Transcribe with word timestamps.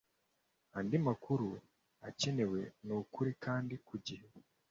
andi 0.77 0.97
makuru 1.07 1.47
akenewe 2.07 2.61
y 2.87 2.89
ukuri 2.99 3.31
kandi 3.45 3.73
ku 3.87 3.95
gihe 4.05 4.27